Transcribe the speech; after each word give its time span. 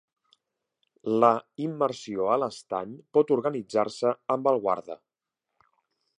La 1.23 1.29
immersió 1.65 2.31
a 2.37 2.39
l'estany 2.45 2.97
pot 3.19 3.35
organitzar-se 3.37 4.17
amb 4.37 4.53
el 4.55 4.63
guarda. 4.67 4.99